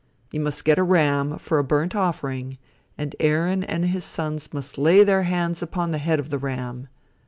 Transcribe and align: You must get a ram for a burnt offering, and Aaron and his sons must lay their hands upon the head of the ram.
You 0.31 0.39
must 0.39 0.65
get 0.65 0.79
a 0.79 0.83
ram 0.83 1.37
for 1.37 1.59
a 1.59 1.63
burnt 1.63 1.95
offering, 1.95 2.57
and 2.97 3.15
Aaron 3.19 3.63
and 3.63 3.85
his 3.85 4.03
sons 4.03 4.51
must 4.51 4.79
lay 4.79 5.03
their 5.03 5.21
hands 5.21 5.61
upon 5.61 5.91
the 5.91 5.99
head 5.99 6.19
of 6.19 6.31
the 6.31 6.39
ram. 6.39 6.87